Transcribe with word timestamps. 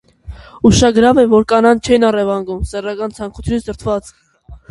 Ուշագրավ 0.69 1.19
է, 1.23 1.25
որ 1.33 1.43
կանանց 1.51 1.89
չէին 1.89 2.07
առևանգում՝ 2.09 2.63
սեռական 2.71 3.13
ցանկությունից 3.19 3.67
դրդված։ 3.71 4.09